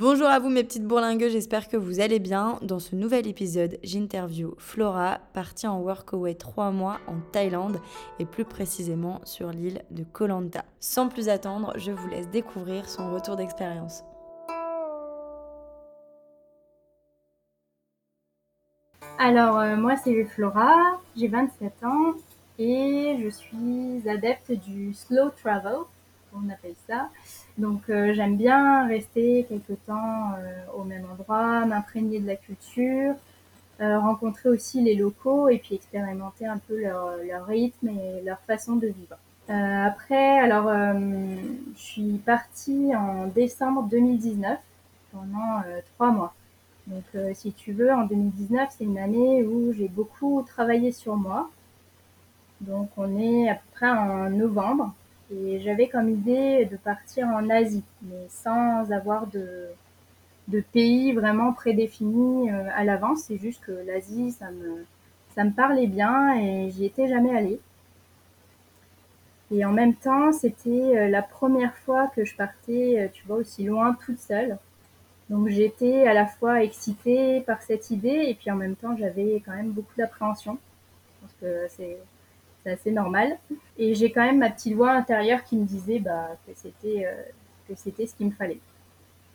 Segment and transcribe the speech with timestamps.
[0.00, 2.58] Bonjour à vous mes petites bourlingues, j'espère que vous allez bien.
[2.62, 7.82] Dans ce nouvel épisode, j'interview Flora, partie en workaway 3 mois en Thaïlande
[8.18, 10.64] et plus précisément sur l'île de Koh Lanta.
[10.80, 14.02] Sans plus attendre, je vous laisse découvrir son retour d'expérience.
[19.18, 22.14] Alors euh, moi c'est Flora, j'ai 27 ans
[22.58, 25.80] et je suis adepte du slow travel,
[26.34, 27.10] on appelle ça.
[27.58, 33.14] Donc euh, j'aime bien rester quelque temps euh, au même endroit, m'imprégner de la culture,
[33.80, 38.38] euh, rencontrer aussi les locaux et puis expérimenter un peu leur, leur rythme et leur
[38.40, 39.16] façon de vivre.
[39.48, 40.70] après, alors
[41.76, 44.58] je suis partie en décembre 2019
[45.12, 45.62] pendant
[45.94, 46.34] trois mois.
[46.86, 51.50] Donc si tu veux, en 2019, c'est une année où j'ai beaucoup travaillé sur moi.
[52.60, 54.94] Donc on est à peu près en novembre
[55.32, 59.68] et j'avais comme idée de partir en Asie, mais sans avoir de,
[60.48, 63.24] de pays vraiment prédéfinis euh, à l'avance.
[63.28, 64.84] C'est juste que l'Asie, ça me,
[65.34, 67.60] ça me parlait bien et j'y étais jamais allée.
[69.52, 73.36] Et en même temps, c'était euh, la première fois que je partais, euh, tu vois,
[73.36, 74.58] aussi loin toute seule.
[75.28, 79.40] Donc j'étais à la fois excitée par cette idée et puis en même temps, j'avais
[79.44, 80.58] quand même beaucoup d'appréhension.
[81.20, 81.98] Parce que c'est
[82.62, 83.38] c'est assez normal.
[83.78, 87.22] Et j'ai quand même ma petite voix intérieure qui me disait bah, que c'était euh,
[87.68, 88.60] que c'était ce qu'il me fallait.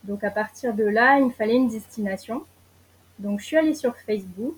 [0.04, 2.44] Donc à partir de là, il me fallait une destination.
[3.18, 4.54] Donc je suis allée sur Facebook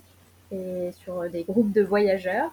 [0.52, 2.50] et sur des groupes de voyageurs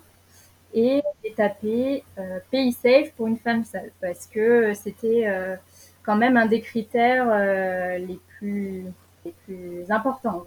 [0.74, 5.56] et j'ai tapé euh, pays safe pour une femme seule parce que c'était euh,
[6.04, 8.86] quand même un des critères les plus
[9.26, 10.44] les plus importants.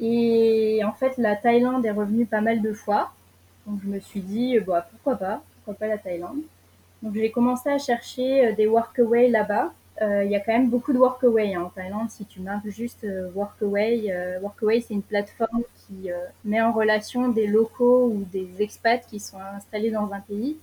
[0.00, 3.12] Et en fait la Thaïlande est revenue pas mal de fois
[3.66, 6.40] donc je me suis dit, euh, bah, pourquoi pas, pourquoi pas la Thaïlande.
[7.02, 9.72] Donc j'ai commencé à chercher euh, des workaway là-bas.
[10.02, 12.10] Euh, il y a quand même beaucoup de workaway hein, en Thaïlande.
[12.10, 16.10] Si tu marques juste workaway, workaway c'est une plateforme qui
[16.44, 20.58] met en relation des locaux ou des expats qui sont installés dans un pays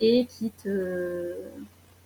[0.00, 1.34] et qui te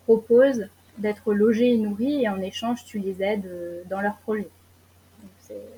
[0.03, 0.67] propose
[0.99, 3.49] d'être logé et nourri et en échange tu les aides
[3.89, 4.49] dans leur projet.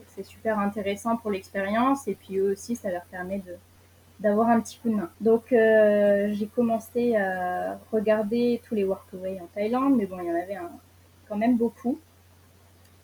[0.07, 3.55] C'est super intéressant pour l'expérience et puis eux aussi ça leur permet de,
[4.21, 5.11] d'avoir un petit coup de main.
[5.21, 10.31] Donc euh, j'ai commencé à regarder tous les workaways en Thaïlande, mais bon, il y
[10.31, 10.59] en avait
[11.29, 11.99] quand même beaucoup.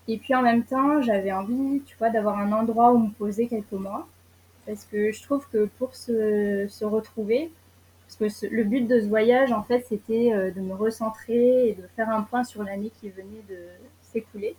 [0.09, 3.47] Et puis en même temps, j'avais envie, tu vois, d'avoir un endroit où me poser
[3.47, 4.09] quelques mois,
[4.66, 7.50] parce que je trouve que pour se, se retrouver,
[8.06, 11.75] parce que le but de ce voyage, en fait, c'était euh, de me recentrer et
[11.75, 13.59] de faire un point sur l'année qui venait de
[14.03, 14.56] s'écouler.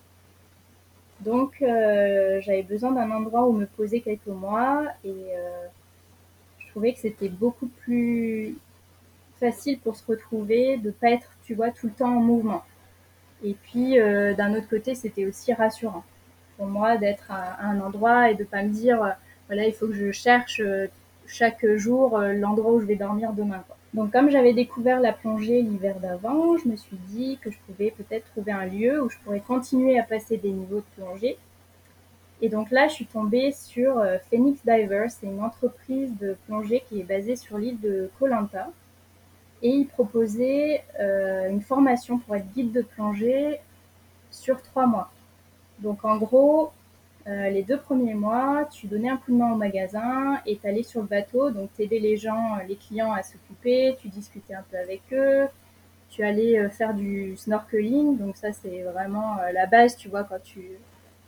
[1.20, 5.81] Donc, euh, j'avais besoin d'un endroit où me poser quelques mois et je
[6.72, 8.56] trouvais que c'était beaucoup plus
[9.40, 12.64] facile pour se retrouver, de pas être, tu vois, tout le temps en mouvement.
[13.44, 16.04] Et puis, euh, d'un autre côté, c'était aussi rassurant
[16.58, 19.10] pour moi d'être à, un endroit et de pas me dire, euh,
[19.48, 20.88] voilà, il faut que je cherche euh,
[21.26, 23.64] chaque jour l'endroit où je vais dormir demain.
[23.94, 27.92] Donc, comme j'avais découvert la plongée l'hiver d'avant, je me suis dit que je pouvais
[27.92, 31.38] peut-être trouver un lieu où je pourrais continuer à passer des niveaux de plongée
[32.42, 36.84] et donc là, je suis tombée sur euh, Phoenix Divers, c'est une entreprise de plongée
[36.90, 38.70] qui est basée sur l'île de Koh Lanta.
[39.62, 43.60] Et ils proposaient euh, une formation pour être guide de plongée
[44.32, 45.12] sur trois mois.
[45.78, 46.72] Donc en gros,
[47.28, 50.68] euh, les deux premiers mois, tu donnais un coup de main au magasin et tu
[50.68, 54.56] allais sur le bateau, donc tu aidais les gens, les clients à s'occuper, tu discutais
[54.56, 55.48] un peu avec eux,
[56.10, 60.62] tu allais faire du snorkeling, donc ça c'est vraiment la base, tu vois, quand tu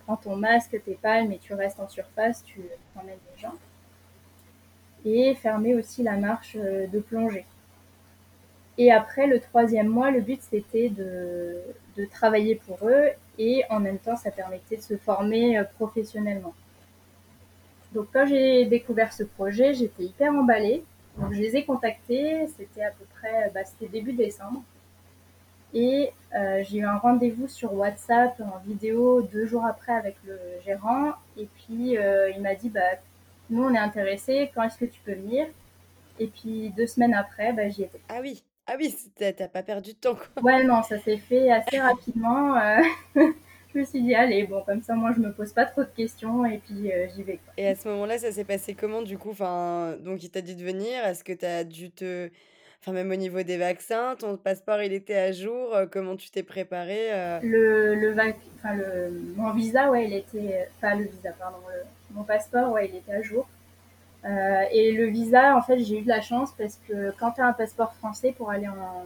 [0.06, 2.62] prends ton masque, tes palmes et tu restes en surface, tu
[2.96, 3.56] emmènes les gens.
[5.06, 7.46] Et fermer aussi la marche euh, de plongée.
[8.78, 11.58] Et après, le troisième mois, le but c'était de,
[11.98, 16.54] de, travailler pour eux et en même temps, ça permettait de se former euh, professionnellement.
[17.94, 20.84] Donc, quand j'ai découvert ce projet, j'étais hyper emballée.
[21.18, 24.64] Donc, je les ai contactés, c'était à peu près, bah, c'était début décembre.
[25.74, 30.40] Et euh, j'ai eu un rendez-vous sur WhatsApp en vidéo deux jours après avec le
[30.66, 31.14] gérant.
[31.38, 32.82] Et puis euh, il m'a dit bah,
[33.50, 35.48] Nous, on est intéressés, quand est-ce que tu peux venir?
[36.20, 38.00] Et puis deux semaines après, bah, j'y étais.
[38.10, 40.16] Ah oui, ah oui, t'as pas perdu de temps.
[40.16, 40.44] Quoi.
[40.44, 42.56] Ouais, non, ça s'est fait assez rapidement.
[42.56, 42.82] Euh,
[43.74, 45.90] je me suis dit, allez, bon, comme ça, moi, je me pose pas trop de
[45.90, 47.40] questions et puis j'y vais.
[47.58, 49.32] Et à ce moment-là, ça s'est passé comment du coup?
[49.32, 51.04] Enfin, Donc, il t'a dit de venir.
[51.04, 52.30] Est-ce que tu as dû te
[52.84, 55.74] Enfin, même au niveau des vaccins, ton passeport, il était à jour.
[55.74, 57.40] Euh, comment tu t'es préparé euh?
[57.42, 61.60] Le, le, enfin, le, mon visa, ouais, il était, enfin le visa, pardon,
[62.12, 63.48] mon passeport, ouais, il était à jour.
[64.26, 67.42] Euh, et le visa, en fait, j'ai eu de la chance parce que quand tu
[67.42, 69.06] as un passeport français pour aller en,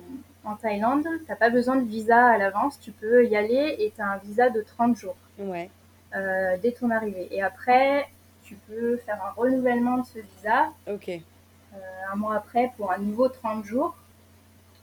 [0.50, 2.79] en Thaïlande, tu n'as pas besoin de visa à l'avance.
[2.79, 5.69] Tu peux y aller et tu as un visa de 30 jours Ouais.
[6.15, 7.27] euh, dès ton arrivée.
[7.31, 8.07] Et après,
[8.44, 11.12] tu peux faire un renouvellement de ce visa Ok.
[11.77, 13.95] Euh, un mois après pour un nouveau 30 jours,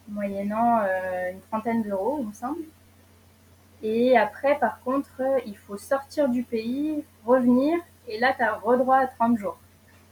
[0.08, 2.62] moyennant euh, une trentaine d'euros, il me semble.
[3.82, 8.54] Et après, par contre, euh, il faut sortir du pays, revenir, et là, tu as
[8.54, 9.58] redroit à 30 jours.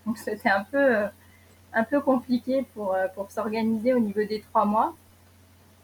[0.07, 1.05] Donc, c'était un peu,
[1.73, 4.95] un peu compliqué pour, pour s'organiser au niveau des trois mois.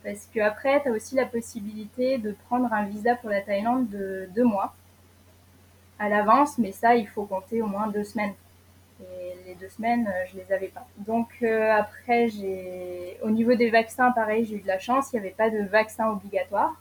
[0.02, 4.28] Parce qu'après, tu as aussi la possibilité de prendre un visa pour la Thaïlande de
[4.34, 4.74] deux mois
[5.98, 8.34] à l'avance, mais ça, il faut compter au moins deux semaines.
[9.00, 10.86] Et les deux semaines, euh, je les avais pas.
[10.98, 15.12] Donc euh, après, j'ai, au niveau des vaccins, pareil, j'ai eu de la chance.
[15.12, 16.74] Il n'y avait pas de vaccin obligatoire.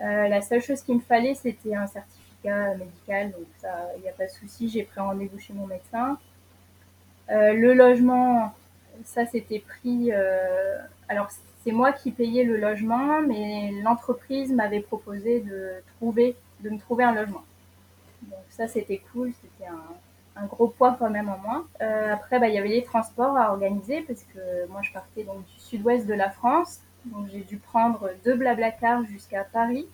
[0.00, 3.32] Euh, la seule chose qu'il me fallait, c'était un certificat médical.
[3.32, 4.68] Donc ça, il n'y a pas de souci.
[4.70, 6.18] J'ai pris rendez-vous chez mon médecin.
[7.28, 8.52] Le logement,
[9.04, 10.12] ça, c'était pris.
[11.08, 11.30] alors
[11.64, 17.04] c'est moi qui payais le logement, mais l'entreprise m'avait proposé de trouver, de me trouver
[17.04, 17.42] un logement.
[18.22, 19.32] Donc ça, c'était cool.
[19.40, 19.82] C'était un,
[20.36, 21.66] un gros poids quand même en moins.
[21.80, 25.24] Euh, après, bah, il y avait les transports à organiser parce que moi, je partais
[25.24, 26.80] donc du sud-ouest de la France.
[27.04, 29.86] Donc j'ai dû prendre deux Blablacar jusqu'à Paris.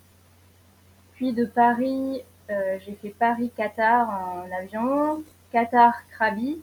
[1.13, 6.61] Puis de Paris, euh, j'ai fait Paris-Qatar en avion, Qatar-Krabi.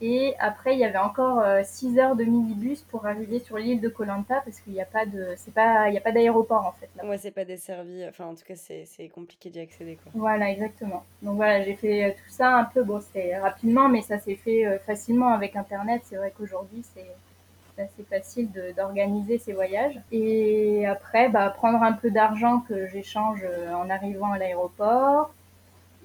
[0.00, 3.88] Et après, il y avait encore 6 heures de minibus pour arriver sur l'île de
[3.88, 6.66] Koh Lanta parce qu'il n'y a pas de, c'est pas, il y a pas d'aéroport
[6.66, 7.04] en fait là.
[7.06, 8.04] Ouais, c'est pas desservi.
[8.08, 10.12] Enfin, en tout cas, c'est c'est compliqué d'y accéder, quoi.
[10.14, 11.04] Voilà, exactement.
[11.22, 14.36] Donc voilà, j'ai fait euh, tout ça un peu, bon, c'était rapidement, mais ça s'est
[14.36, 16.02] fait euh, facilement avec Internet.
[16.04, 17.06] C'est vrai qu'aujourd'hui, c'est
[17.76, 19.98] c'est assez facile d'organiser ces voyages.
[20.10, 25.32] Et après, bah, prendre un peu d'argent que j'échange euh, en arrivant à l'aéroport.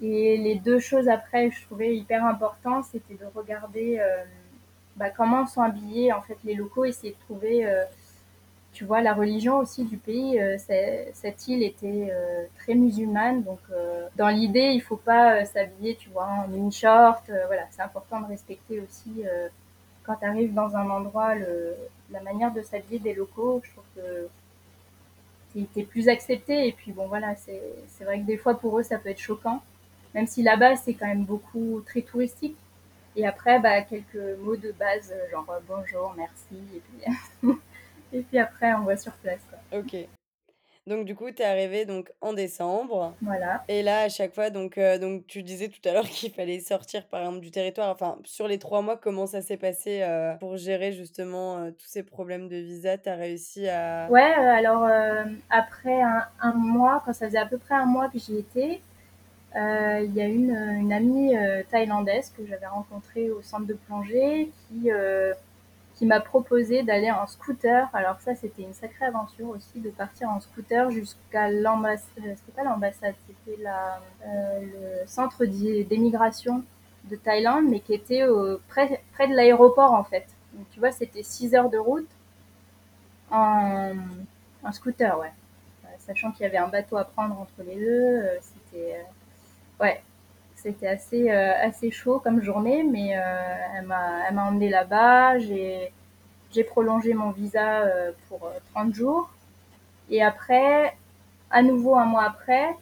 [0.02, 4.24] Et les deux choses après, je trouvais hyper important, c'était de regarder euh,
[4.98, 7.84] bah, comment sont habillés en fait les locaux, essayer de trouver euh,
[8.74, 12.14] tu vois, la religion aussi du pays, euh, cette île était
[12.60, 13.60] très musulmane, donc
[14.18, 17.24] dans l'idée, il faut pas s'habiller, tu vois, en mini short.
[17.48, 19.24] voilà, c'est important de respecter aussi
[20.04, 21.36] quand tu arrives dans un endroit
[22.12, 23.62] la manière de s'habiller des locaux.
[23.64, 24.30] Je trouve que
[25.74, 26.68] t'es- plus accepté.
[26.68, 29.62] Et puis bon, voilà, c'est vrai que des fois pour eux, ça peut être choquant,
[30.16, 32.58] même si là-bas c'est quand même beaucoup très touristique.
[33.18, 37.54] Et après, bah, quelques mots de base, euh, genre euh, bonjour, merci, et puis
[38.14, 39.40] et puis après, on va sur place.
[39.50, 39.80] Quoi.
[39.80, 40.08] Ok.
[40.88, 43.16] Donc, du coup, t'es arrivé donc en décembre.
[43.22, 43.64] Voilà.
[43.68, 46.60] Et là, à chaque fois, donc, euh, donc tu disais tout à l'heure qu'il fallait
[46.60, 47.90] sortir, par exemple, du territoire.
[47.90, 51.88] Enfin, sur les trois mois, comment ça s'est passé euh, pour gérer justement euh, tous
[51.88, 53.00] ces problèmes de visa?
[53.00, 54.08] T'as réussi à...
[54.12, 54.88] Ouais, alors
[55.50, 58.80] après un, un mois, quand ça faisait à peu près un mois que j'y étais,
[59.56, 64.92] il y a une, amie euh, thaïlandaise que j'avais rencontrée au centre de plongée qui,
[64.92, 65.34] euh,
[65.96, 67.90] qui m'a proposé d'aller en scooter.
[67.94, 72.08] Alors ça, c'était une sacrée aventure aussi de partir en scooter jusqu'à l'ambassade.
[72.16, 76.64] C'était pas l'ambassade, c'était euh, le centre d'émigration
[77.10, 78.24] de Thaïlande, mais qui était
[78.68, 80.26] près, de l'aéroport en fait.
[80.54, 82.10] Donc tu vois, c'était 6 heures de route
[83.32, 83.94] en,
[84.64, 85.32] en scooter, ouais.
[85.86, 89.04] Euh, sachant qu'il y avait un bateau à prendre entre les deux, euh, c'était euh,
[89.80, 90.02] ouais,
[90.56, 93.22] c'était assez euh, assez chaud comme journée, mais euh,
[93.78, 95.40] elle m'a elle m'a emmené là-bas.
[95.40, 95.92] J'ai
[96.52, 99.30] j'ai prolongé mon visa euh, pour euh, 30 jours
[100.10, 100.96] et après,
[101.52, 102.76] à nouveau un mois après,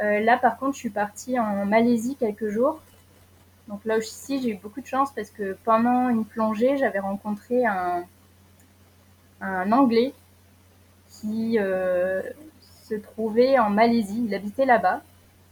[0.00, 2.80] euh, là par contre, je suis partie en Malaisie quelques jours.
[3.68, 7.66] Donc là aussi, j'ai eu beaucoup de chance parce que pendant une plongée, j'avais rencontré
[7.66, 8.04] un
[9.40, 10.14] un Anglais
[11.08, 12.22] qui euh,
[12.88, 14.24] se trouvait en Malaisie.
[14.26, 15.02] Il habitait là-bas.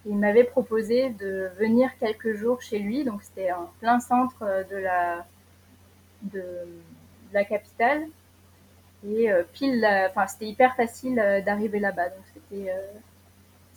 [0.07, 3.05] Et il m'avait proposé de venir quelques jours chez lui.
[3.05, 5.27] Donc c'était en plein centre de la,
[6.23, 8.07] de, de la capitale.
[9.07, 12.09] Et euh, pile, enfin c'était hyper facile euh, d'arriver là-bas.
[12.11, 12.87] Donc c'était, euh,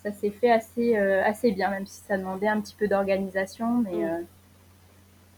[0.03, 4.03] ça s'est fait assez, assez bien, même si ça demandait un petit peu d'organisation, mais
[4.03, 4.03] Mm.
[4.05, 4.21] euh,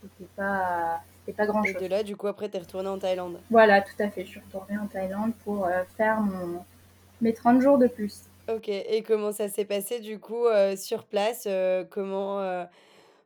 [0.01, 1.77] c'était pas, c'était pas Et grand-chose.
[1.77, 3.41] de là, du coup, après, t'es retourné en Thaïlande.
[3.49, 4.23] Voilà, tout à fait.
[4.25, 5.67] Je suis retournée en Thaïlande pour
[5.97, 6.63] faire mon,
[7.21, 8.28] mes 30 jours de plus.
[8.49, 8.67] Ok.
[8.69, 12.41] Et comment ça s'est passé, du coup, euh, sur place euh, Comment...
[12.41, 12.65] euh,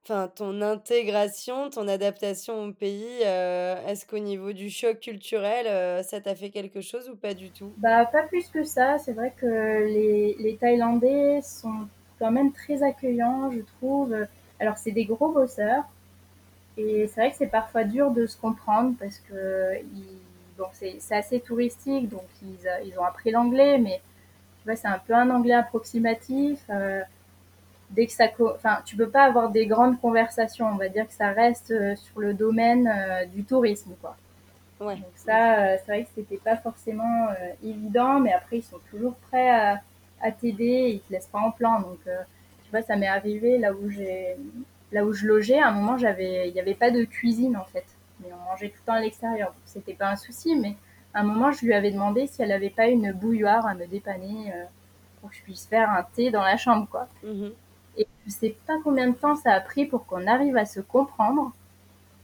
[0.06, 6.36] Enfin, ton intégration, ton adaptation au pays, est-ce qu'au niveau du choc culturel, ça t'a
[6.36, 7.74] fait quelque chose ou pas du tout?
[7.78, 8.98] Bah, pas plus que ça.
[9.00, 11.88] C'est vrai que les, les Thaïlandais sont
[12.20, 14.16] quand même très accueillants, je trouve.
[14.60, 15.84] Alors, c'est des gros bosseurs.
[16.78, 20.18] Et c'est vrai que c'est parfois dur de se comprendre parce que ils,
[20.58, 24.02] bon, c'est c'est assez touristique, donc ils, ils ont appris l'anglais, mais
[24.64, 26.60] tu vois, c'est un peu un anglais approximatif.
[26.70, 27.02] euh,
[27.92, 30.68] dès que ça, enfin, tu peux pas avoir des grandes conversations.
[30.68, 34.18] On va dire que ça reste euh, sur le domaine euh, du tourisme, quoi.
[34.80, 34.96] Ouais.
[34.96, 37.28] Donc ça, c'est vrai que c'était pas forcément
[37.64, 39.82] évident, mais après ils sont toujours prêts à,
[40.22, 41.80] à t'aider, ils te laissent pas en plan.
[41.82, 44.36] Donc tu vois, ça m'est arrivé là où j'ai
[44.92, 47.64] là où je logeais, à un moment, j'avais, il n'y avait pas de cuisine en
[47.66, 47.86] fait,
[48.20, 49.54] mais on mangeait tout le temps à l'extérieur.
[49.66, 50.76] C'était pas un souci, mais
[51.14, 53.86] à un moment, je lui avais demandé si elle n'avait pas une bouilloire à me
[53.86, 54.64] dépanner euh,
[55.22, 57.08] pour que je puisse faire un thé dans la chambre, quoi.
[57.24, 57.52] Mhm.
[57.98, 60.80] Et je sais pas combien de temps ça a pris pour qu'on arrive à se
[60.80, 61.52] comprendre,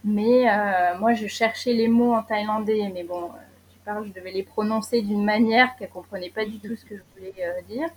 [0.03, 3.39] mais euh, moi, je cherchais les mots en thaïlandais, mais bon, euh,
[3.71, 6.95] tu parles, je devais les prononcer d'une manière qu'elle comprenait pas du tout ce que
[6.95, 7.33] je voulais
[7.67, 7.89] dire.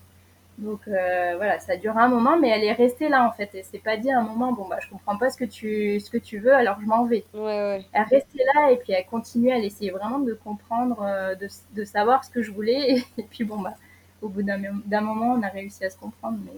[0.58, 3.54] Donc euh, voilà, ça dure un moment, mais elle est restée là en fait.
[3.54, 5.98] Et c'est pas dit à un moment, bon bah je comprends pas ce que tu
[6.00, 7.24] ce que tu veux, alors je m'en vais.
[7.34, 7.84] Ouais, ouais.
[7.92, 11.84] Elle restait là et puis elle continuait, elle essayait vraiment de comprendre, euh, de, de
[11.84, 12.96] savoir ce que je voulais.
[12.96, 13.74] Et, et puis bon bah
[14.20, 16.52] au bout d'un moment, on a réussi à se comprendre, mais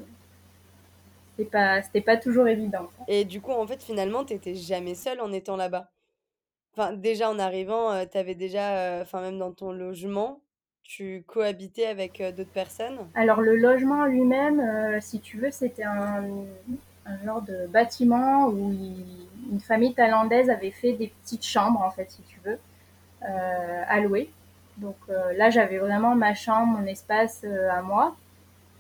[1.37, 2.89] c'était pas c'était pas toujours évident.
[3.09, 5.91] Et du coup, en fait, finalement, t'étais jamais seule en étant là-bas.
[6.77, 10.41] Enfin, déjà en arrivant, euh, t'avais déjà, euh, enfin même dans ton logement,
[10.85, 12.99] tu cohabitais avec euh, d'autres personnes?
[13.15, 16.23] Alors le logement lui-même, euh, si tu veux, c'était un,
[17.25, 18.73] genre de bâtiment où
[19.51, 22.59] une famille thaïlandaise avait fait des petites chambres, en fait, si tu veux,
[23.29, 24.31] euh, à louer.
[24.77, 28.15] Donc euh, là, j'avais vraiment ma chambre, mon espace à moi.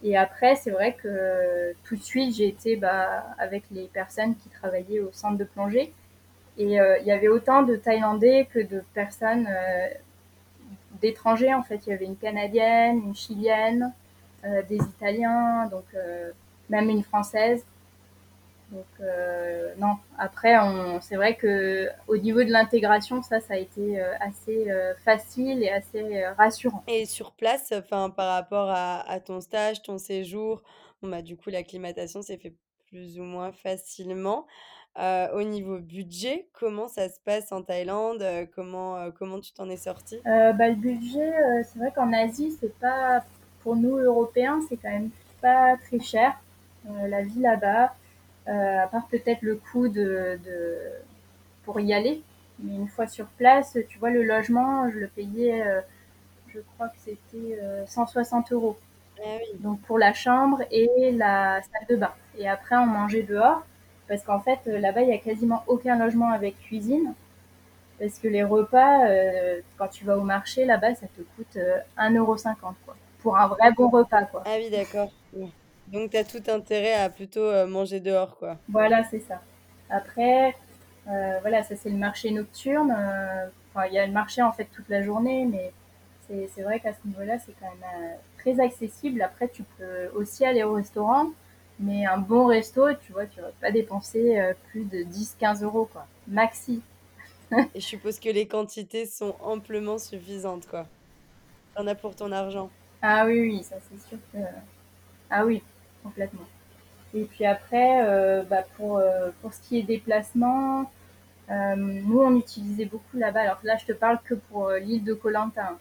[0.02, 4.50] Et après, c'est vrai que tout de suite, j'ai été bah, avec les personnes qui
[4.50, 5.92] travaillaient au centre de plongée.
[6.58, 9.49] Et il y avait autant de Thaïlandais que de personnes
[11.00, 11.86] d'étrangers en fait.
[11.86, 13.92] Il y avait une Canadienne, une Chilienne,
[14.44, 16.30] euh, des Italiens, donc euh,
[16.68, 17.64] même une Française.
[18.70, 19.96] Donc euh, non.
[20.18, 20.54] Après,
[21.00, 24.66] c'est vrai que au niveau de l'intégration, ça, ça a été assez
[25.04, 26.82] facile et assez rassurant.
[26.88, 30.62] Et sur place, enfin par rapport à, ton stage, ton séjour,
[31.02, 32.54] bah du coup l'acclimatation s'est fait
[32.88, 34.46] plus ou moins facilement.
[34.98, 38.22] Euh, au niveau budget, comment ça se passe en Thaïlande?
[38.22, 40.18] Euh, Comment, euh, comment tu t'en es sorti?
[40.26, 41.32] Euh, bah, le budget,
[41.64, 43.24] c'est vrai qu'en Asie, c'est pas
[43.62, 45.10] pour nous Européens, c'est quand même
[45.40, 46.34] pas très cher
[46.86, 47.94] la vie là-bas.
[48.46, 50.78] À part peut-être le coût de, de
[51.64, 52.22] pour y aller.
[52.58, 55.64] Mais une fois sur place, tu vois, le logement, je le payais,
[56.48, 58.78] je crois que c'était euh, 160 euros.
[59.18, 59.58] Ah oui.
[59.60, 62.12] Donc pour la chambre et la salle de bain.
[62.38, 63.64] Et après, on mangeait dehors.
[64.08, 67.14] Parce qu'en fait, euh, là-bas, il y a quasiment aucun logement avec cuisine.
[67.99, 71.78] Parce que les repas, euh, quand tu vas au marché, là-bas, ça te coûte euh,
[71.96, 72.96] 1,50€ quoi.
[73.20, 74.46] Pour un vrai bon repas, quoi.
[74.46, 75.11] Ah oui, d'accord.
[75.87, 78.58] Donc tu as tout intérêt à plutôt euh, manger dehors, quoi.
[78.68, 79.42] Voilà, c'est ça.
[79.90, 80.54] Après,
[81.08, 82.94] euh, voilà, ça c'est le marché nocturne.
[82.96, 83.46] euh,
[83.76, 85.73] Enfin, il y a le marché en fait toute la journée, mais
[86.28, 89.20] c'est c'est vrai qu'à ce niveau-là, c'est quand même euh, très accessible.
[89.23, 91.30] Après, tu peux aussi aller au restaurant,
[91.84, 95.88] mais un bon resto, tu vois, tu vas pas dépenser euh, plus de 10-15 euros,
[95.92, 96.06] quoi.
[96.26, 96.82] Maxi.
[97.74, 100.86] Et je suppose que les quantités sont amplement suffisantes, quoi.
[101.74, 102.70] T'en as pour ton argent.
[103.02, 104.38] Ah oui, oui, ça c'est sûr que...
[105.30, 105.62] Ah oui,
[106.02, 106.46] complètement.
[107.12, 110.90] Et puis après, euh, bah pour, euh, pour ce qui est déplacement,
[111.50, 113.40] euh, nous on utilisait beaucoup là-bas.
[113.40, 115.78] Alors là, je te parle que pour euh, l'île de Colentin.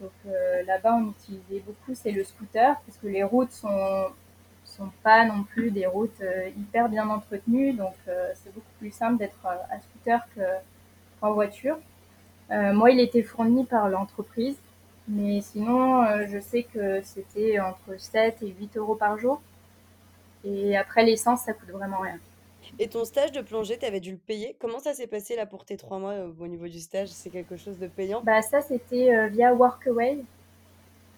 [0.00, 4.08] Donc euh, là-bas, on utilisait beaucoup, c'est le scooter, parce que les routes sont
[4.76, 8.90] sont pas non plus des routes euh, hyper bien entretenues, donc euh, c'est beaucoup plus
[8.92, 10.40] simple d'être euh, à scooter que-
[11.20, 11.78] qu'en voiture.
[12.50, 14.56] Moi, il était fourni par l'entreprise,
[15.08, 19.40] mais sinon, je sais que c'était entre 7 et 8 euros par jour.
[20.44, 22.18] Et après, l'essence, ça coûte vraiment rien.
[22.78, 24.56] Et ton stage de plongée, t'avais dû le payer?
[24.58, 27.08] Comment ça s'est passé là pour tes trois mois euh, au niveau du stage?
[27.08, 28.24] C'est quelque chose de payant?
[28.24, 30.18] Bah, ça, c'était euh, via Workaway.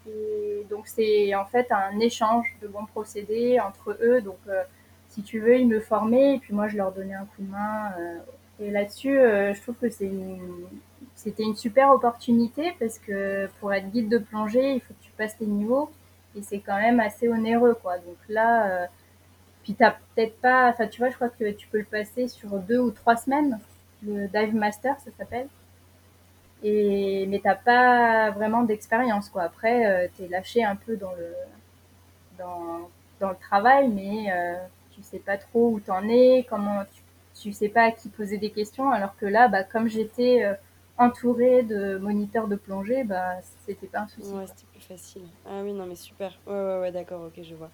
[0.08, 4.20] Et donc, c'est en fait un échange de bons procédés entre eux.
[4.20, 4.62] Donc, euh,
[5.08, 7.50] si tu veux, ils me formaient et puis moi, je leur donnais un coup de
[7.50, 7.92] main.
[7.98, 8.18] euh.
[8.60, 10.10] et là-dessus, euh, je trouve que c'est
[11.14, 15.10] c'était une super opportunité parce que pour être guide de plongée, il faut que tu
[15.12, 15.90] passes les niveaux
[16.36, 17.98] et c'est quand même assez onéreux, quoi.
[17.98, 18.88] Donc là,
[19.64, 22.50] puis t'as peut-être pas, enfin, tu vois, je crois que tu peux le passer sur
[22.58, 23.58] deux ou trois semaines.
[24.02, 25.48] Le Dive Master, ça s'appelle.
[26.64, 29.42] Et, mais t'as pas vraiment d'expérience, quoi.
[29.42, 31.32] Après, euh, t'es lâché un peu dans le,
[32.38, 32.88] dans,
[33.20, 34.54] dans le travail, mais euh,
[34.90, 38.38] tu sais pas trop où t'en es, comment, tu, tu sais pas à qui poser
[38.38, 40.54] des questions, alors que là, bah, comme j'étais euh,
[40.96, 44.32] entourée de moniteurs de plongée, bah, c'était pas un souci.
[44.32, 45.22] Ouais, c'était plus facile.
[45.46, 46.36] Ah oui, non, mais super.
[46.46, 47.70] Ouais, ouais, ouais, d'accord, ok, je vois.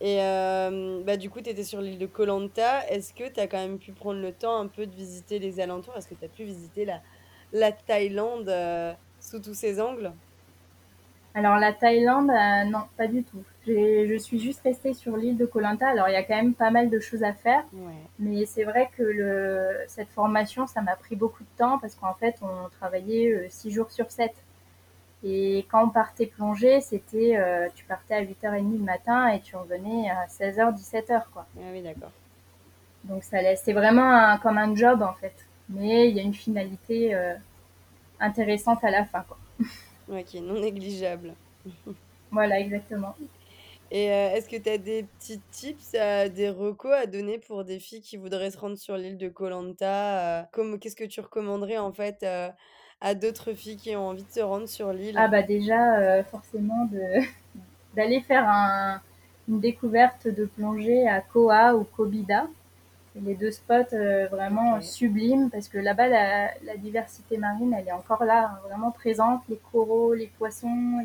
[0.00, 2.88] Et euh, bah, du coup, tu étais sur l'île de Koh Lanta.
[2.88, 5.60] Est-ce que tu as quand même pu prendre le temps un peu de visiter les
[5.60, 5.94] alentours?
[5.96, 7.00] Est-ce que tu as pu visiter la,
[7.52, 10.12] la Thaïlande euh, sous tous ses angles?
[11.34, 13.42] Alors la Thaïlande, euh, non, pas du tout.
[13.66, 15.88] Je suis juste restée sur l'île de Koh-Lanta.
[15.88, 17.62] Alors, il y a quand même pas mal de choses à faire.
[18.18, 22.14] Mais c'est vrai que le, cette formation, ça m'a pris beaucoup de temps parce qu'en
[22.14, 24.32] fait, on travaillait 6 jours sur 7.
[25.24, 29.54] Et quand on partait plonger, c'était, euh, tu partais à 8h30 le matin et tu
[29.54, 31.46] revenais à 16h, 17h, quoi.
[31.56, 32.10] Ah oui, d'accord.
[33.04, 35.34] Donc ça laisse, c'est vraiment comme un job, en fait.
[35.72, 37.34] Mais il y a une finalité euh,
[38.20, 39.38] intéressante à la fin, quoi.
[40.08, 41.34] Ouais, qui est non négligeable.
[42.32, 43.14] voilà, exactement.
[43.90, 47.78] Et euh, est-ce que tu as des petits tips, des recos à donner pour des
[47.78, 50.48] filles qui voudraient se rendre sur l'île de Koh Lanta
[50.80, 52.26] Qu'est-ce que tu recommanderais, en fait
[53.02, 55.16] à d'autres filles qui ont envie de se rendre sur l'île?
[55.18, 56.88] Ah bah déjà, euh, forcément,
[57.96, 58.48] d'aller faire
[59.48, 62.46] une découverte de plongée à Koa ou Kobida.
[63.14, 67.92] C'est les deux spots euh, vraiment sublimes parce que là-bas, la, diversité marine, elle est
[67.92, 69.42] encore là, hein, vraiment présente.
[69.48, 71.04] Les coraux, les poissons,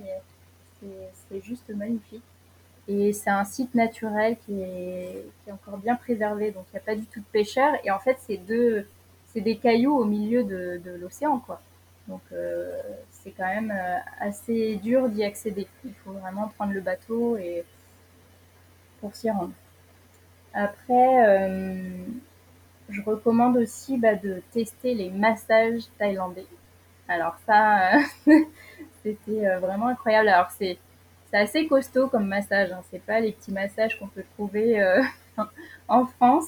[1.29, 2.23] c'est juste magnifique.
[2.87, 6.95] Et c'est un site naturel qui est, encore bien préservé, donc il n'y a pas
[6.95, 7.73] du tout de pêcheurs.
[7.83, 11.61] Et en fait, c'est des cailloux au milieu de, de l'océan, quoi.
[12.07, 15.67] Donc euh, c'est quand même euh, assez dur d'y accéder.
[15.85, 17.65] Il faut vraiment prendre le bateau et
[19.01, 19.53] pour s'y rendre.
[20.53, 22.05] Après, euh,
[22.89, 26.47] je recommande aussi bah, de tester les massages thaïlandais.
[27.07, 27.91] Alors ça,
[29.03, 30.29] c'était vraiment incroyable.
[30.29, 30.77] Alors c'est
[31.33, 32.71] assez costaud comme massage.
[32.71, 32.81] Hein.
[32.91, 34.81] C'est pas les petits massages qu'on peut trouver
[35.87, 36.47] en France.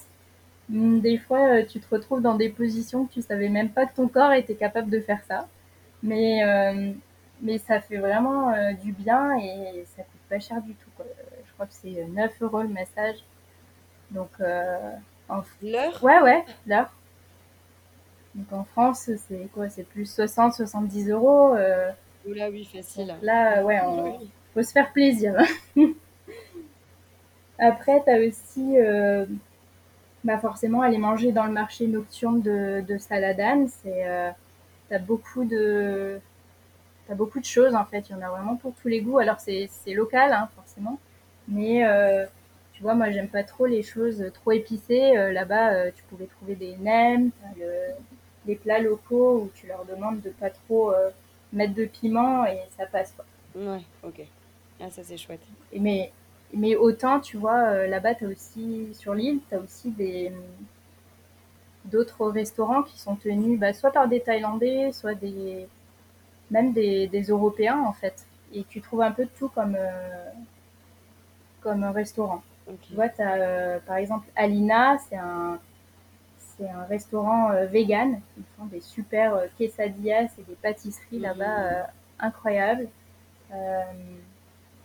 [0.70, 3.86] Mm, des fois, euh, tu te retrouves dans des positions que tu savais même pas
[3.86, 5.48] que ton corps était capable de faire ça.
[6.04, 6.94] Mais, euh,
[7.42, 10.90] mais ça fait vraiment euh, du bien et ça coûte pas cher du tout.
[11.48, 13.18] Je crois que c'est 9 euros le massage.
[14.12, 14.30] Donc,
[15.30, 15.44] en...
[15.62, 16.92] L'heure Ouais, ouais, l'heure.
[18.36, 19.70] Donc en France, c'est quoi?
[19.70, 21.56] C'est plus 60, 70 euros.
[21.56, 23.16] Là, oui, facile.
[23.22, 24.20] Là, ouais, on
[24.54, 25.36] faut se faire plaisir.
[27.60, 28.78] Après, tu as aussi
[30.24, 34.30] bah forcément aller manger dans le marché nocturne de, de Saladan, c'est euh,
[34.90, 36.20] t'as beaucoup de
[37.08, 38.10] t'as beaucoup de choses en fait.
[38.10, 39.20] Il y en a vraiment pour tous les goûts.
[39.20, 41.00] Alors c'est c'est local hein, forcément,
[41.48, 42.26] mais euh,
[42.80, 45.18] tu vois moi j'aime pas trop les choses trop épicées.
[45.18, 47.30] Euh, là-bas euh, tu pouvais trouver des nems,
[48.46, 51.10] des plats locaux où tu leur demandes de pas trop euh,
[51.52, 53.26] mettre de piment et ça passe quoi.
[53.56, 54.22] Ouais, ok.
[54.80, 55.42] Ah ça c'est chouette.
[55.74, 56.14] Et mais
[56.54, 60.32] mais autant, tu vois, euh, là-bas, tu as aussi, sur l'île, tu as aussi des
[61.86, 65.68] d'autres restaurants qui sont tenus bah, soit par des Thaïlandais, soit des
[66.52, 68.26] même des, des, Européens, en fait.
[68.54, 70.32] Et tu trouves un peu de tout comme, euh,
[71.62, 72.44] comme restaurant.
[72.82, 75.60] Tu vois, tu as, euh, par exemple, Alina, c'est un,
[76.40, 78.20] c'est un restaurant vegan.
[78.38, 81.88] Ils font des super quesadillas et des pâtisseries là-bas
[82.20, 82.88] incroyables.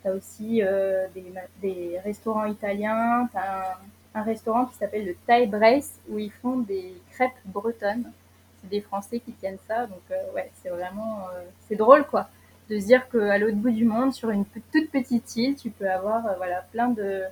[0.04, 1.24] Tu as aussi euh, des,
[1.62, 3.26] des, restaurants italiens.
[3.30, 3.78] Tu as
[4.14, 8.12] un, restaurant qui s'appelle le Thai Brace où ils font des crêpes bretonnes.
[8.60, 9.86] C'est des Français qui tiennent ça.
[9.86, 11.20] Donc, euh, ouais, c'est vraiment.
[11.34, 12.28] Euh, c'est drôle, quoi.
[12.68, 15.90] De se dire qu'à l'autre bout du monde, sur une toute petite île, tu peux
[15.90, 17.22] avoir voilà, plein de.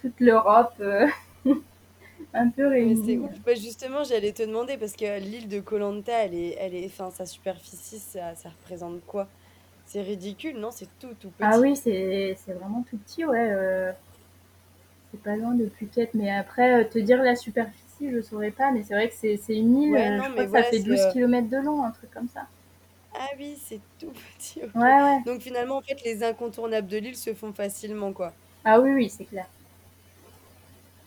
[0.00, 0.74] Toute l'Europe.
[2.34, 3.20] un peu réunie.
[3.44, 6.86] Bah, justement, j'allais te demander parce que l'île de Koh Lanta, elle est, elle est,
[6.86, 9.28] enfin, sa superficie, ça, ça représente quoi?
[9.86, 10.70] C'est ridicule, non?
[10.70, 11.42] C'est tout, tout petit.
[11.50, 13.50] Ah oui, c'est vraiment tout petit, ouais.
[13.50, 13.90] Euh,
[15.10, 16.12] c'est pas loin de Phuket.
[16.12, 18.70] Mais après, euh, te dire la superficie, je saurais pas.
[18.70, 21.48] Mais c'est vrai que c'est une île, euh, je crois que ça fait 12 km
[21.48, 22.46] de long, un truc comme ça.
[23.14, 24.60] Ah oui, c'est tout petit.
[24.74, 25.22] Ouais, ouais.
[25.24, 28.34] Donc finalement, en fait, les incontournables de l'île se font facilement, quoi.
[28.64, 29.46] Ah oui, oui, c'est clair.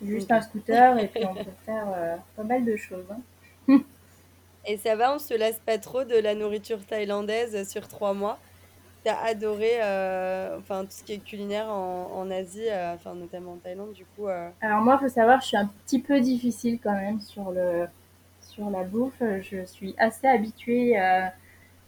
[0.04, 3.06] Juste un scooter et puis on peut faire pas mal de choses.
[3.70, 3.80] Hein.
[4.66, 8.40] et ça va, on se lasse pas trop de la nourriture thaïlandaise sur trois mois
[9.04, 13.54] T'as adoré euh, enfin, tout ce qui est culinaire en, en Asie, euh, enfin, notamment
[13.54, 14.48] en Thaïlande, du coup euh.
[14.62, 17.88] Alors moi, il faut savoir, je suis un petit peu difficile quand même sur, le,
[18.42, 19.20] sur la bouffe.
[19.20, 21.34] Je suis assez habituée à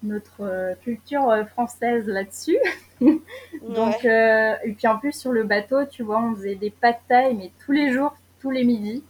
[0.01, 2.57] notre culture française là-dessus.
[3.69, 7.35] Donc, et puis en plus, sur le bateau, tu vois, on faisait des pâtes thaï,
[7.35, 9.03] mais tous les jours, tous les midis.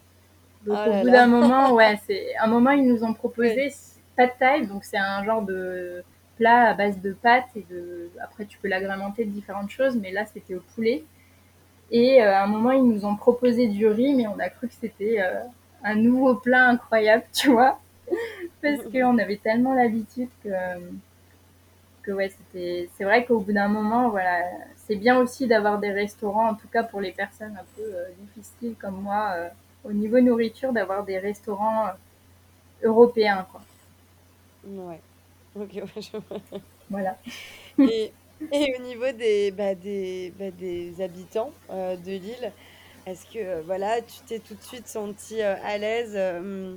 [0.66, 3.72] Donc oh au bout d'un moment, ouais, c'est un moment, ils nous ont proposé
[4.16, 6.04] pâtes thaï, donc c'est un genre de
[6.38, 8.10] plat à base de pâtes et de.
[8.22, 11.04] Après, tu peux l'agrémenter de différentes choses, mais là, c'était au poulet.
[11.92, 14.68] Et euh, à un moment, ils nous ont proposé du riz, mais on a cru
[14.68, 15.42] que c'était euh,
[15.84, 17.80] un nouveau plat incroyable, tu vois,
[18.62, 20.50] parce qu'on avait tellement l'habitude que
[22.04, 22.90] que ouais, c'était.
[22.98, 24.44] C'est vrai qu'au bout d'un moment, voilà,
[24.76, 28.06] c'est bien aussi d'avoir des restaurants, en tout cas pour les personnes un peu euh,
[28.36, 29.36] difficiles comme moi,
[29.84, 31.88] au niveau nourriture, d'avoir des restaurants
[32.84, 33.62] européens, quoi.
[34.64, 35.02] Ouais.
[35.56, 35.82] Ok,
[36.90, 37.18] Voilà.
[37.80, 38.14] Et
[38.52, 42.54] Et au niveau des, bah, des, bah, des habitants euh, de l'île,
[43.06, 46.76] est-ce que euh, voilà, tu t'es tout de suite senti euh, à l'aise euh,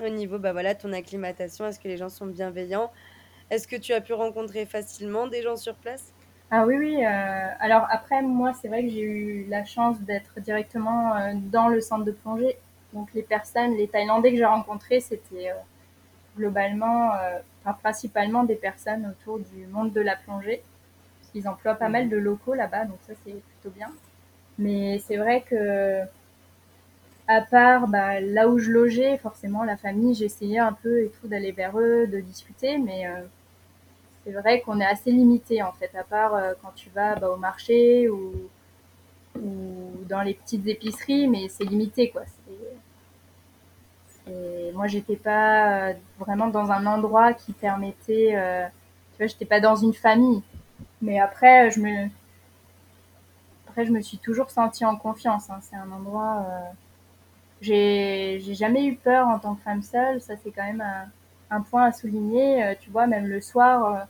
[0.00, 1.66] au niveau bah, voilà, ton acclimatation?
[1.66, 2.92] Est-ce que les gens sont bienveillants?
[3.52, 6.14] Est-ce que tu as pu rencontrer facilement des gens sur place?
[6.50, 7.04] Ah oui, oui.
[7.04, 11.68] euh, alors après, moi, c'est vrai que j'ai eu la chance d'être directement euh, dans
[11.68, 12.56] le centre de plongée.
[12.94, 15.54] Donc les personnes, les Thaïlandais que j'ai rencontrés, c'était euh,
[16.38, 17.10] globalement,
[17.60, 20.62] enfin, principalement des personnes autour du monde de la plongée.
[21.30, 23.90] Qu'ils emploient pas mal de locaux là-bas, donc ça c'est plutôt bien.
[24.58, 26.00] Mais c'est vrai que
[27.28, 31.28] à part bah, là où je logeais, forcément la famille, j'essayais un peu et tout
[31.28, 33.06] d'aller vers eux, de discuter, mais
[34.24, 37.30] c'est vrai qu'on est assez limité en fait, à part euh, quand tu vas bah,
[37.30, 38.32] au marché ou,
[39.36, 42.22] ou dans les petites épiceries, mais c'est limité quoi.
[44.26, 48.66] Et moi, j'étais pas euh, vraiment dans un endroit qui permettait, euh,
[49.12, 50.42] tu vois, j'étais pas dans une famille.
[51.02, 52.08] Mais après, je me,
[53.68, 55.50] après, je me suis toujours sentie en confiance.
[55.50, 55.58] hein.
[55.62, 56.70] C'est un endroit, euh,
[57.60, 60.20] j'ai, jamais eu peur en tant que femme seule.
[60.20, 61.06] Ça, c'est quand même un,
[61.50, 62.64] un point à souligner.
[62.64, 64.04] Euh, tu vois, même le soir, euh,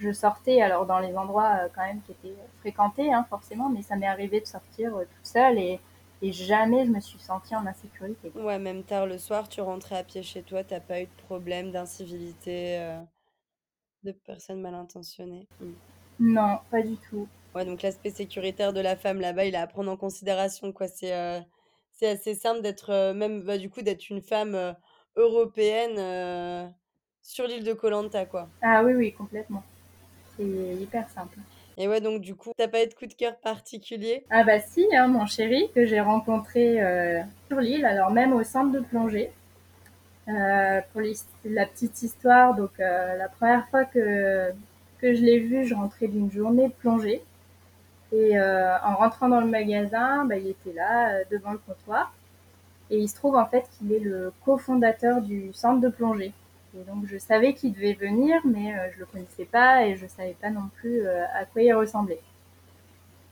[0.00, 3.82] je sortais, alors dans les endroits euh, quand même qui étaient fréquentés, hein, forcément, mais
[3.82, 5.78] ça m'est arrivé de sortir euh, toute seule et,
[6.22, 8.32] et jamais je me suis sentie en insécurité.
[8.34, 11.22] Ouais, même tard le soir, tu rentrais à pied chez toi, t'as pas eu de
[11.26, 13.00] problème d'incivilité, euh,
[14.02, 15.46] de personnes mal intentionnées?
[15.60, 15.72] Mm.
[16.20, 17.28] Non, pas du tout.
[17.54, 20.86] Ouais, donc l'aspect sécuritaire de la femme là-bas, il est à prendre en considération, quoi.
[20.88, 21.40] C'est euh,
[21.92, 24.72] c'est assez simple d'être, euh, même bah, du coup, d'être une femme euh,
[25.16, 26.66] européenne euh,
[27.20, 28.48] sur l'île de Koh Lanta, quoi.
[28.62, 29.62] Ah oui, oui, complètement.
[30.40, 31.36] C'est hyper simple.
[31.76, 34.24] Et ouais, donc du coup, t'as pas eu de coup de cœur particulier?
[34.30, 38.42] Ah bah si, hein, mon chéri que j'ai rencontré euh, sur l'île, alors même au
[38.42, 39.30] centre de plongée.
[40.28, 41.02] Euh, pour
[41.44, 44.50] la petite histoire, donc euh, la première fois que,
[45.00, 47.22] que je l'ai vu, je rentrais d'une journée de plongée.
[48.12, 52.12] Et en rentrant dans le magasin, bah, il était là, devant le comptoir.
[52.90, 56.32] Et il se trouve en fait qu'il est le cofondateur du centre de plongée.
[56.78, 60.06] Et donc je savais qu'il devait venir, mais euh, je le connaissais pas et je
[60.06, 62.20] savais pas non plus euh, à quoi il ressemblait.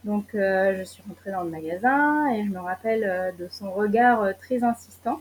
[0.04, 4.36] Donc euh, je suis rentrée dans le magasin et je me rappelle de son regard
[4.38, 5.20] très insistant.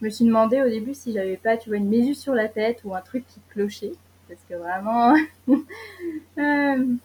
[0.00, 2.48] Je me suis demandé au début si j'avais pas, tu vois, une mésus sur la
[2.48, 3.92] tête ou un truc qui clochait.
[4.28, 5.14] Parce que vraiment...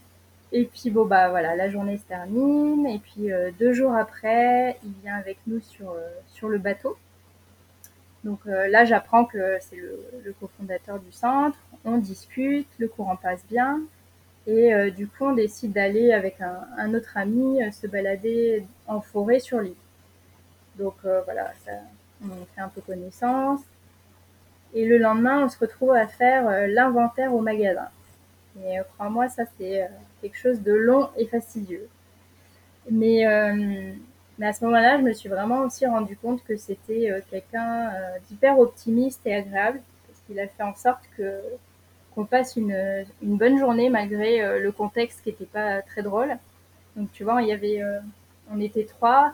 [0.51, 2.85] et puis bon bah voilà, la journée se termine.
[2.85, 5.95] Et puis deux jours après, il vient avec nous sur,
[6.27, 6.97] sur le bateau.
[8.23, 11.57] Donc euh, là, j'apprends que c'est le, cofondateur du centre.
[11.83, 13.81] On discute, le courant passe bien.
[14.47, 19.01] Et euh, du coup, on décide d'aller avec un, autre ami euh, se balader en
[19.01, 19.75] forêt sur l'île.
[20.77, 21.71] Donc voilà, ça,
[22.23, 23.61] on fait un peu connaissance.
[24.73, 27.89] Et le lendemain, on se retrouve à faire l'inventaire au magasin.
[28.65, 29.87] Et crois-moi, ça c'est
[30.19, 31.87] quelque chose de long et fastidieux.
[32.89, 33.23] Mais,
[34.39, 37.89] mais à ce moment-là, je me suis vraiment aussi rendu compte que c'était euh, quelqu'un
[37.93, 41.39] euh, d'hyper optimiste et agréable, parce qu'il a fait en sorte que
[42.15, 46.37] qu'on passe une, une bonne journée malgré euh, le contexte qui n'était pas très drôle.
[46.95, 47.81] Donc tu vois, il y avait,
[48.51, 49.33] on était trois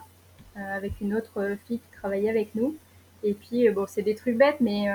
[0.55, 2.77] avec une autre fille qui travaillait avec nous.
[3.21, 4.87] Et puis bon, c'est des trucs bêtes, mais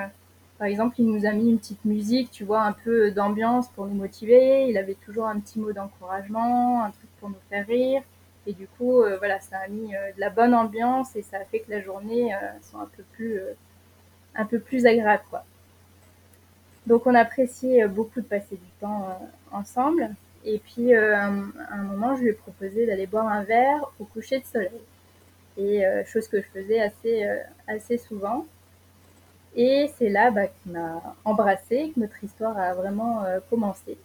[0.57, 3.85] par exemple, il nous a mis une petite musique, tu vois, un peu d'ambiance pour
[3.85, 4.67] nous motiver.
[4.67, 8.01] Il avait toujours un petit mot d'encouragement, un truc pour nous faire rire.
[8.47, 11.37] Et du coup, euh, voilà, ça a mis euh, de la bonne ambiance et ça
[11.37, 15.23] a fait que la journée euh, soit un peu plus, agréable.
[16.85, 19.19] Donc on appréciait beaucoup de passer du temps
[19.51, 20.11] ensemble.
[20.43, 24.39] Et puis euh, un, moment, je lui ai proposé d'aller boire un verre au coucher
[24.39, 24.81] de soleil.
[25.57, 26.81] Et chose que je faisais
[27.67, 28.45] assez, souvent.
[29.55, 33.97] Et c'est là bah, qu'il m'a embrassée, que notre histoire a vraiment commencé.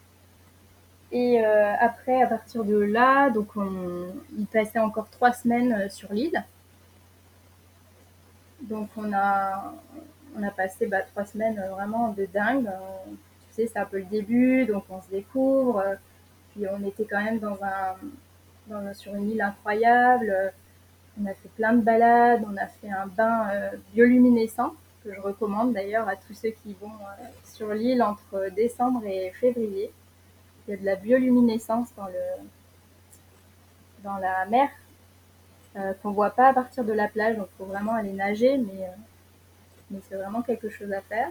[1.11, 5.89] Et euh, après, à partir de là, donc on, il passait encore trois semaines euh,
[5.89, 6.43] sur l'île.
[8.61, 9.73] Donc on a,
[10.37, 12.69] on a passé bah, trois semaines vraiment de dingue.
[13.49, 15.83] Tu sais, c'est un peu le début, donc on se découvre.
[16.51, 17.95] Puis on était quand même dans un,
[18.67, 20.53] dans, sur une île incroyable.
[21.21, 25.19] On a fait plein de balades, on a fait un bain euh, bioluminescent que je
[25.19, 29.91] recommande d'ailleurs à tous ceux qui vont euh, sur l'île entre décembre et février.
[30.67, 32.47] Il y a de la bioluminescence dans, le,
[34.03, 34.69] dans la mer
[35.75, 38.57] euh, qu'on voit pas à partir de la plage, donc il faut vraiment aller nager,
[38.57, 38.91] mais, euh,
[39.89, 41.29] mais c'est vraiment quelque chose à faire.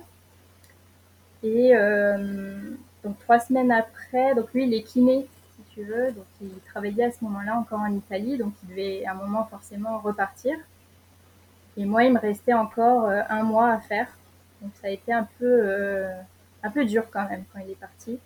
[1.42, 2.70] Et euh,
[3.04, 7.04] donc trois semaines après, donc lui il est kiné si tu veux, donc il travaillait
[7.04, 10.58] à ce moment-là encore en Italie, donc il devait à un moment forcément repartir.
[11.76, 14.08] Et moi il me restait encore euh, un mois à faire,
[14.62, 16.06] donc ça a été un peu,
[16.62, 18.18] un peu dur quand même quand il est parti,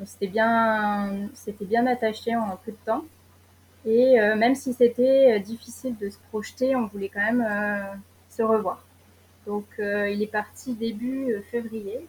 [0.00, 3.04] On s'était bien, c'était bien attaché en peu de temps.
[3.84, 8.84] Et même si c'était difficile de se projeter, on voulait quand même se revoir.
[9.46, 12.06] Donc il est parti début février.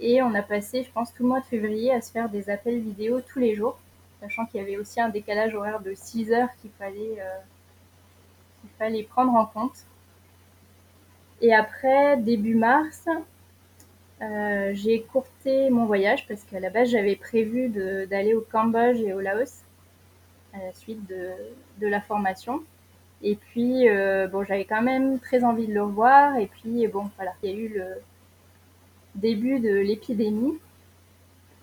[0.00, 2.50] Et on a passé, je pense, tout le mois de février à se faire des
[2.50, 3.78] appels vidéo tous les jours,
[4.20, 7.22] sachant qu'il y avait aussi un décalage horaire de 6 heures qu'il fallait,
[8.60, 9.84] qu'il fallait prendre en compte.
[11.40, 13.06] Et après, début mars,
[14.24, 19.12] euh, j'ai courté mon voyage parce qu'à la base, j'avais prévu d'aller au Cambodge et
[19.12, 19.64] au Laos
[20.52, 22.62] à la suite de, la formation.
[23.22, 26.38] Et puis, euh, bon, j'avais quand même très envie de le revoir.
[26.38, 27.86] Et puis, bon, voilà, il y a eu le
[29.16, 30.58] début de l'épidémie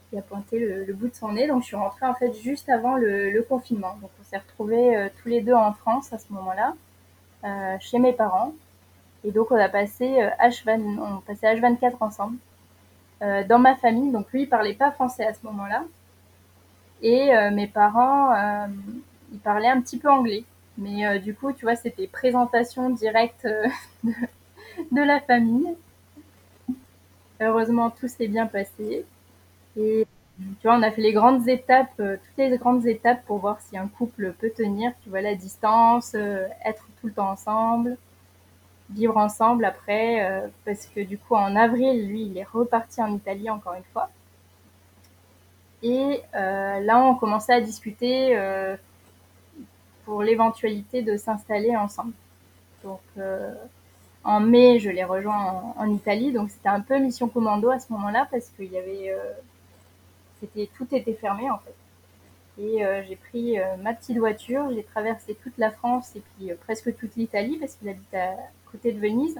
[0.09, 1.47] qui a pointé le, bout de son nez.
[1.47, 3.95] Donc, je suis rentrée en fait juste avant le, confinement.
[4.01, 6.75] Donc, on s'est retrouvés euh, tous les deux en France à ce moment-là,
[7.79, 8.53] chez mes parents.
[9.23, 10.05] Et donc, on a passé
[10.39, 12.37] H20, on passait H24 ensemble.
[13.21, 14.11] Euh, dans ma famille.
[14.11, 15.83] Donc lui, il parlait pas français à ce moment-là.
[17.03, 18.67] Et euh, mes parents, euh,
[19.31, 20.43] ils parlaient un petit peu anglais.
[20.77, 23.47] Mais du coup, tu vois, c'était présentation directe
[24.03, 25.75] de, la famille.
[27.39, 29.05] Heureusement, tout s'est bien passé.
[29.77, 30.07] Et
[30.39, 33.77] tu vois, on a fait les grandes étapes, toutes les grandes étapes pour voir si
[33.77, 34.93] un couple peut tenir.
[35.03, 37.97] Tu vois, la distance, être tout le temps ensemble,
[38.93, 43.13] vivre ensemble après, euh, parce que du coup, en avril, lui, il est reparti en
[43.13, 44.09] Italie encore une fois.
[45.83, 48.75] Et euh, là, on commençait à discuter euh,
[50.05, 52.13] pour l'éventualité de s'installer ensemble.
[52.83, 53.01] Donc,
[54.23, 57.91] en mai, je l'ai rejoint en, Italie, donc c'était un peu mission commando à ce
[57.93, 59.15] moment-là parce qu'il y avait,
[60.39, 61.75] c'était tout était fermé en fait.
[62.59, 67.15] Et j'ai pris ma petite voiture, j'ai traversé toute la France et puis presque toute
[67.15, 68.33] l'Italie parce qu'il habite à,
[68.71, 69.39] côté de Venise.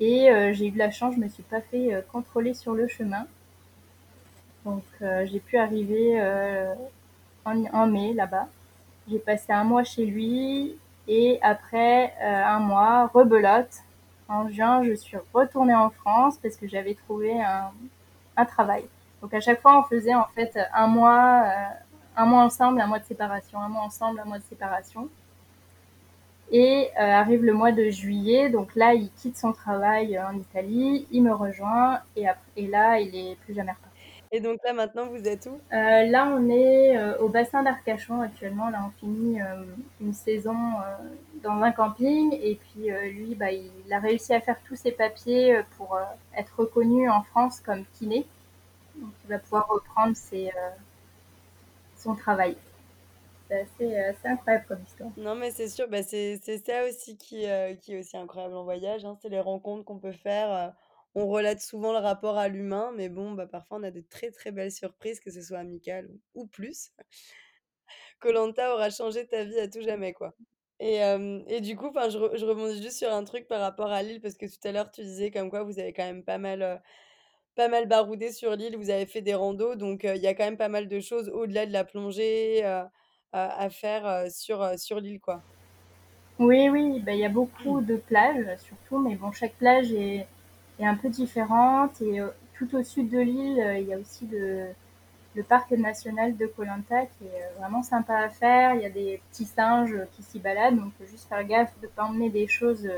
[0.00, 2.74] Et euh, j'ai eu de la chance, je me suis pas fait euh, contrôler sur
[2.74, 3.26] le chemin.
[4.64, 6.20] Donc euh, j'ai pu arriver
[7.44, 8.48] en, mai là-bas.
[9.10, 10.76] J'ai passé un mois chez lui
[11.08, 13.70] et après un mois, rebelote.
[14.28, 17.70] En juin, je suis retournée en France parce que j'avais trouvé un,
[18.36, 18.84] un, travail.
[19.22, 21.50] Donc à chaque fois, on faisait en fait un mois,
[22.14, 25.08] un mois ensemble, un mois de séparation, un mois ensemble, un mois de séparation.
[26.50, 31.06] Et euh, arrive le mois de juillet, donc là, il quitte son travail en Italie,
[31.10, 33.86] il me rejoint, et, après, là, il est plus jamais reparti.
[34.32, 35.58] Et donc là, maintenant, vous êtes où?
[35.74, 38.68] Euh, Là, on est euh, au bassin d'Arcachon actuellement.
[38.68, 39.40] Là, on finit
[40.00, 40.56] une saison
[41.42, 45.60] dans un camping, et puis lui, bah, il, a réussi à faire tous ses papiers
[45.76, 45.98] pour
[46.36, 48.26] être reconnu en France comme kiné.
[48.96, 50.50] Donc, il va pouvoir reprendre ses,
[51.96, 52.56] son travail
[53.48, 55.10] c'est assez, incroyable comme histoire.
[55.16, 58.64] Non, mais c'est sûr, bah, c'est ça aussi qui, euh, qui est aussi incroyable en
[58.64, 60.52] voyage, hein, c'est les rencontres qu'on peut faire.
[60.52, 60.68] Euh,
[61.14, 64.30] on relate souvent le rapport à l'humain, mais bon, bah, parfois on a de très
[64.30, 66.92] très belles surprises, que ce soit amical ou, plus.
[68.20, 70.34] Colanta aura changé ta vie à tout jamais, quoi.
[70.80, 70.98] Et,
[71.48, 74.36] et du coup, je, je rebondis juste sur un truc par rapport à l'île, parce
[74.36, 76.80] que tout à l'heure tu disais comme quoi vous avez quand même pas mal
[77.56, 80.44] pas mal baroudé sur l'île, vous avez fait des randos, donc il y a quand
[80.44, 82.62] même pas mal de choses au-delà de la plongée,
[83.32, 85.44] à faire sur, sur l'île, quoi.
[86.38, 90.26] Oui, oui, bah, il y a beaucoup de plages, surtout, mais bon, chaque plage est,
[90.78, 92.00] est un peu différente.
[92.00, 92.20] Et
[92.56, 94.68] tout au sud de l'île, il y a aussi le,
[95.34, 98.74] le parc national de Colanta qui est vraiment sympa à faire.
[98.74, 101.86] Il y a des petits singes qui s'y baladent, donc faut juste faire gaffe de
[101.86, 102.88] ne pas emmener des choses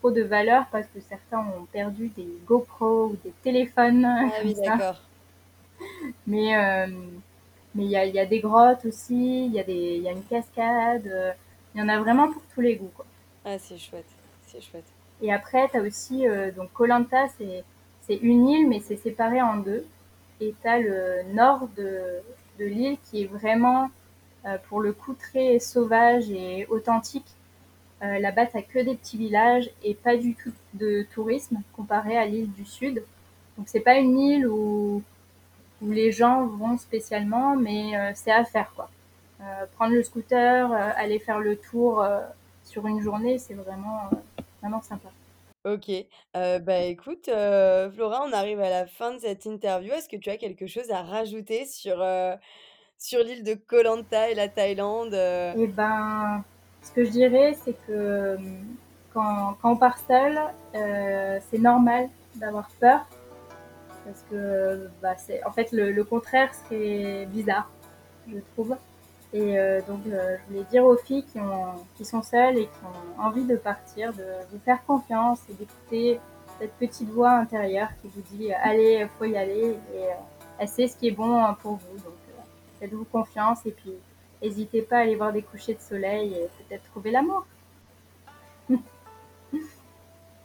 [0.00, 4.04] trop de valeur parce que certains ont perdu des GoPro ou des téléphones.
[4.04, 4.96] Ah oui, d'accord.
[6.26, 6.54] Mais
[7.74, 10.12] mais il y a, y a, des grottes aussi, il y, a des, y a
[10.12, 11.32] une cascade, euh,
[11.74, 12.90] il y en a vraiment pour tous les goûts.
[12.94, 13.06] Quoi.
[13.44, 14.08] Ah, c'est chouette,
[14.46, 14.84] c'est chouette.
[15.22, 17.64] Et après, tu as aussi, euh, donc Colanta, c'est,
[18.02, 19.86] c'est une île, mais c'est séparé en deux.
[20.40, 22.20] Et tu as le nord de,
[22.58, 23.90] de l'île qui est vraiment,
[24.46, 27.36] euh, pour le coup, très sauvage et authentique.
[28.02, 32.26] Euh, là-bas, tu que des petits villages et pas du tout de tourisme comparé à
[32.26, 33.04] l'île du sud.
[33.56, 35.02] Donc, c'est pas une île où
[35.82, 38.88] où les gens vont spécialement, mais euh, c'est à faire quoi.
[39.40, 42.06] Euh, prendre le scooter, euh, aller faire le tour
[42.64, 44.08] sur une journée, c'est vraiment,
[44.60, 45.08] vraiment sympa.
[45.64, 45.90] Ok,
[46.34, 49.92] bah écoute, Flora, on arrive à la fin de cette interview.
[49.92, 52.04] Est-ce que tu as quelque chose à rajouter sur,
[52.98, 56.42] sur l'île de Koh Lanta et la Thaïlande Eh ben,
[56.82, 58.36] ce que je dirais, c'est que
[59.14, 60.40] quand, quand on part seul,
[60.72, 63.06] c'est normal d'avoir peur
[64.04, 67.70] parce que bah, c'est en fait le, contraire serait bizarre,
[68.28, 68.76] je trouve.
[69.32, 72.64] Et euh, donc euh, je voulais dire aux filles qui, ont, qui sont seules et
[72.64, 76.20] qui ont envie de partir, de vous faire confiance et d'écouter
[76.60, 80.04] cette petite voix intérieure qui vous dit allez, faut y aller et
[80.58, 81.96] elle sait ce qui est bon pour vous.
[81.98, 82.14] Donc
[82.78, 83.92] faites-vous confiance et puis
[84.42, 87.46] n'hésitez pas à aller voir des couchers de soleil et peut-être trouver l'amour.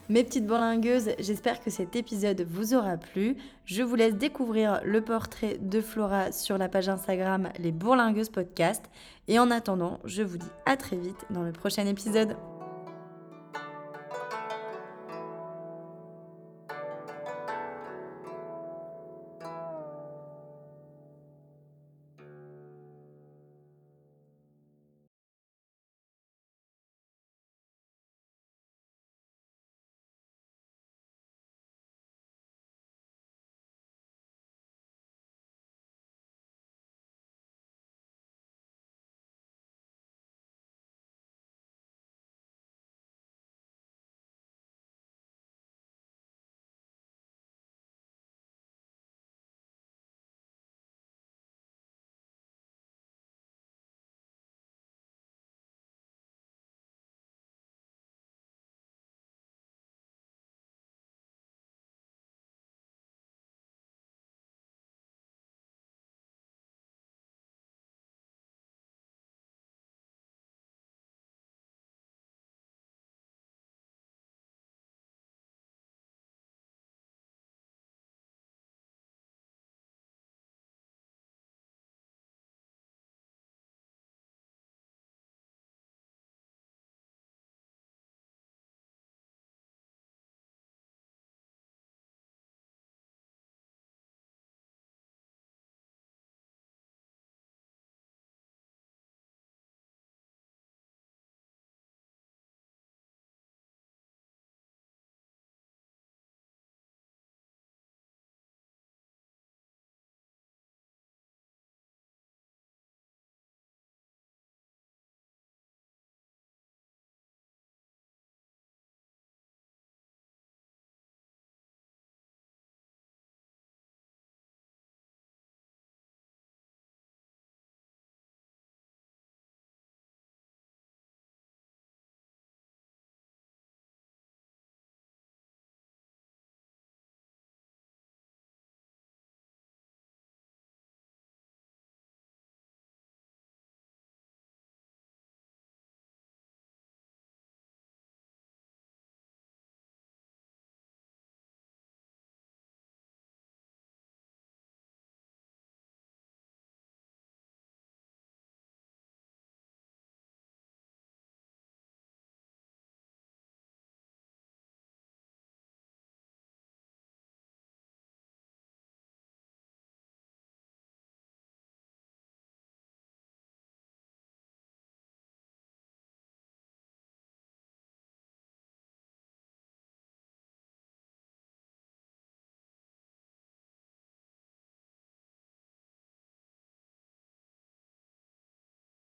[0.09, 3.35] Mes petites bourlingueuses, j'espère que cet épisode vous aura plu.
[3.65, 8.85] Je vous laisse découvrir le portrait de Flora sur la page Instagram Les Bourlingueuses Podcast.
[9.27, 12.37] Et en attendant, je vous dis à très vite dans le prochain épisode.